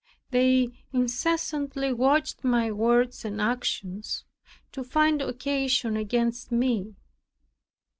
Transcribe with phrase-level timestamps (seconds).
[0.31, 4.25] They incessantly watched my words and actions,
[4.71, 6.95] to find occasion against me.